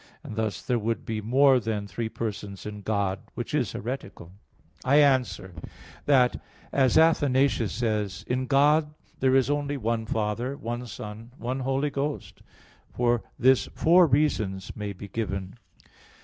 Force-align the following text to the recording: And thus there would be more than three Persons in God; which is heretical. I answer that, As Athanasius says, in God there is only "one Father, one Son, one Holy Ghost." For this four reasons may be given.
And 0.23 0.35
thus 0.35 0.63
there 0.63 0.79
would 0.79 1.05
be 1.05 1.21
more 1.21 1.59
than 1.59 1.85
three 1.85 2.09
Persons 2.09 2.65
in 2.65 2.81
God; 2.81 3.19
which 3.35 3.53
is 3.53 3.73
heretical. 3.73 4.31
I 4.83 4.95
answer 4.95 5.53
that, 6.07 6.41
As 6.71 6.97
Athanasius 6.97 7.71
says, 7.71 8.25
in 8.27 8.47
God 8.47 8.95
there 9.19 9.35
is 9.35 9.47
only 9.51 9.77
"one 9.77 10.07
Father, 10.07 10.57
one 10.57 10.87
Son, 10.87 11.29
one 11.37 11.59
Holy 11.59 11.91
Ghost." 11.91 12.41
For 12.91 13.21
this 13.37 13.67
four 13.75 14.07
reasons 14.07 14.75
may 14.75 14.91
be 14.91 15.07
given. 15.07 15.55